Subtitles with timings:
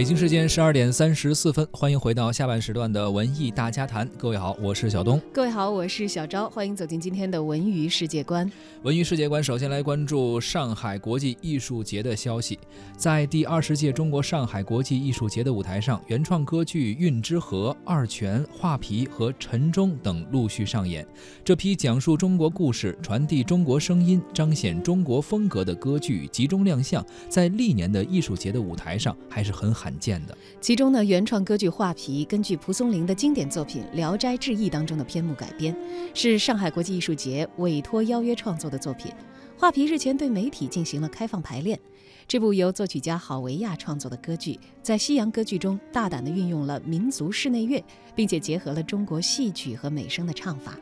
[0.00, 4.08] 北京时间十二点三十四分，欢迎回到下半时段的文艺大家谈。
[4.16, 5.20] 各位好，我是小东。
[5.30, 6.48] 各位好，我是小昭。
[6.48, 8.50] 欢迎走进今天的文娱世界观。
[8.82, 12.58] 文娱世界观，首先来关注上海国际艺术节的消息。
[12.96, 21.06] 在第二十届中国上海国际艺术节的舞台上，原创歌剧《韵之河》《二泉》《画皮》和《晨钟》等陆续上演。
[21.44, 30.36] 这批讲述中国故事、传递中国声音、彰显中国风格的歌剧集中亮相，在历年的艺术节的舞台上还是很罕见的。
[30.60, 35.76] 其中呢，原创歌剧《画皮》根据蒲松龄的经典作品《聊斋志异》当中的篇目改编，
[36.14, 39.10] 是上海国际艺术节委托邀约创作的作品。
[39.56, 41.78] 《画皮》日前对媒体进行了开放排练。
[42.26, 47.82] 这部由作曲家郝维亚创作的歌剧，在西洋歌剧中大胆地运用了民族室内乐，
[48.14, 50.78] 并且结合了中国戏曲和美声的唱法。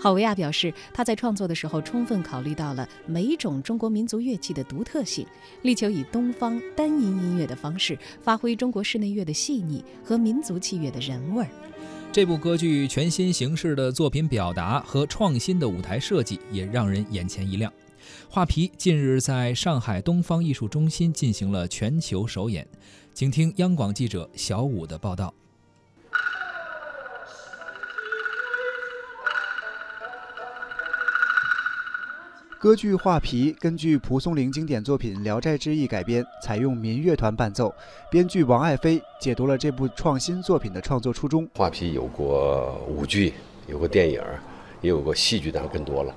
[0.00, 5.26] 郝维亚表示，他在创作的时候充分考虑到了每种中国民族乐器的独特性，
[5.62, 11.48] 力求以东方单音音乐的方式发挥中国室内乐的细腻和民族器乐的人味儿。
[12.12, 17.70] 这部歌剧全新形式的作品表达和创新的舞台设计也让人眼前一亮。
[18.30, 22.66] 画皮近日在上海东方艺术中心进行了全球首演，
[23.12, 25.34] 请听央广记者小武的报道。
[32.60, 37.72] 歌剧《画皮》根据蒲松龄经典作品《聊斋志异》改编，采用民乐团伴奏。
[38.10, 41.46] 编剧王爱飞解读了这部创新作品的创作初衷。
[41.56, 43.32] 《画皮》有过舞剧，
[43.68, 44.20] 有过电影，
[44.80, 46.12] 也有过戏剧，当然更多了，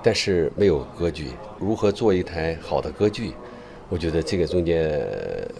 [0.00, 1.32] 但是没有歌剧。
[1.58, 3.32] 如何做一台好的歌剧？
[3.88, 5.04] 我觉得这个中间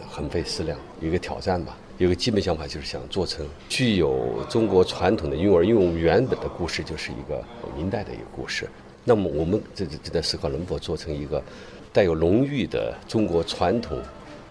[0.08, 1.76] 很费思量，有一个挑战吧。
[1.98, 7.42] 有个基本想法就是想做成具有中国传统的韵味，因为我们原本的故事就是一个
[7.76, 8.68] 明代的一个故事。
[9.04, 11.42] 那么我们这这在思考能否做成一个
[11.92, 14.00] 带有浓郁的中国传统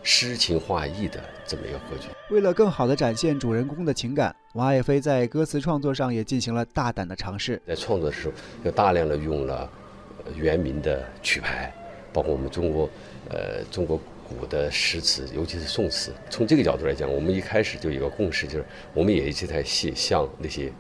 [0.04, 2.08] 诗情画意的这么一个歌剧。
[2.30, 7.60] 为了更好地展现主人公的情感，王爱飞在歌词创作上也进行了大胆的尝试。
[7.66, 9.70] 在创作的时候，又大量的用了
[10.36, 11.74] 原名的曲牌，
[12.12, 12.90] 包括我们中国
[13.30, 16.14] 呃中国古的诗词，尤其是宋词。
[16.30, 20.72] 从这个角度来讲，我们一开始就有一个共识，就是我们也一直在写向那些。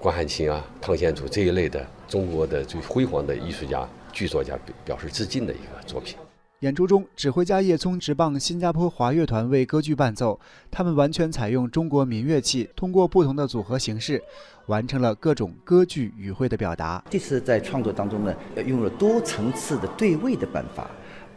[0.00, 6.16] 关汉卿啊，汤显祖这一类的中国的最辉煌的艺术家、剧作家表示致敬的一个作品。
[6.60, 10.40] 演出中，指挥家叶聪直棒新加坡华乐团为歌剧伴奏，
[10.70, 14.22] 他们完全采用中国民乐器，通过不同的组合形式，
[14.66, 17.02] 完成了各种歌剧语汇的表达。
[17.10, 18.34] 这次在创作当中呢，
[18.66, 20.90] 用了多层次的对位的办法。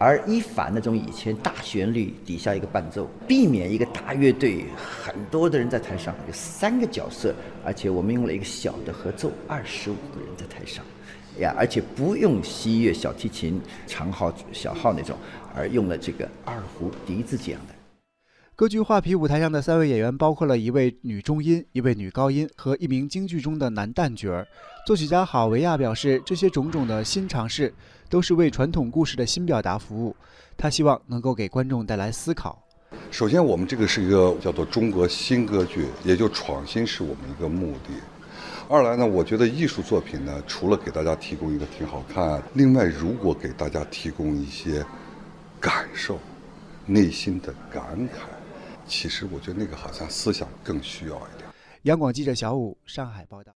[0.04, 7.34] 而一凡那种以前大旋律底下一个伴奏，避免一个大乐队很多的人在台上，有三个角色，
[7.64, 10.84] 而且我们用了一个小的合奏，二十五个人在台上，
[11.40, 15.18] 呀，而且不用西乐、小提琴、长号、小号那种，
[15.56, 17.83] 而用了这个二胡、笛子这样的。
[18.64, 24.48] 歌剧《画皮》舞台上的三位演员包括了一位女中音、一位女高音和一名京剧中的男旦角儿。
[24.88, 27.74] 作曲家郝维亚表示，这些种种的新尝试
[28.10, 30.16] 都是为传统故事的新表达服务。
[30.56, 32.58] 他希望能够给观众带来思考。
[33.12, 37.94] 首先，我们这个是一个叫做中国新歌剧，也就创新是我们一个目的。
[38.70, 44.86] 二来呢，我觉得艺术作品呢，除了给大家提供一个挺好看，另外如果给大家提供一些
[45.60, 46.18] 感受、
[46.86, 48.22] 内心的感慨。
[48.88, 51.50] 其实我觉得那个好像思想更需要一点。
[51.84, 53.52] 央广记者小武上海报道。